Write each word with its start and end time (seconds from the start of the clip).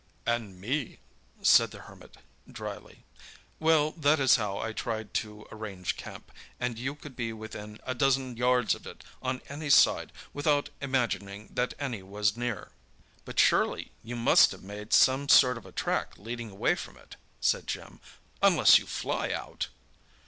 "And 0.25 0.59
me," 0.59 0.97
said 1.43 1.69
the 1.69 1.81
Hermit 1.81 2.17
drily. 2.51 3.05
"Well 3.59 3.91
that 3.91 4.19
is 4.19 4.35
how 4.37 4.57
I 4.57 4.73
tried 4.73 5.13
to 5.21 5.45
arrange 5.51 5.95
camp, 5.95 6.31
and 6.59 6.79
you 6.79 6.95
could 6.95 7.15
be 7.15 7.31
within 7.33 7.79
a 7.85 7.93
dozen 7.93 8.35
yards 8.35 8.73
of 8.73 8.87
it 8.87 9.03
on 9.21 9.43
any 9.47 9.69
side 9.69 10.11
without 10.33 10.71
imagining 10.81 11.49
that 11.53 11.75
any 11.79 12.01
was 12.01 12.35
near." 12.35 12.71
"But 13.25 13.39
surely 13.39 13.91
you 14.03 14.15
must 14.15 14.51
have 14.53 14.63
made 14.63 14.91
some 14.91 15.29
sort 15.29 15.55
of 15.55 15.67
a 15.67 15.71
track 15.71 16.17
leading 16.17 16.49
away 16.49 16.73
from 16.73 16.97
it," 16.97 17.15
said 17.39 17.67
Jim, 17.67 17.99
"unless 18.41 18.79
you 18.79 18.87
fly 18.87 19.29
out!" 19.31 19.67